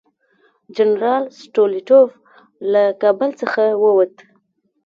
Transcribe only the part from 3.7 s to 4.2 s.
ووت.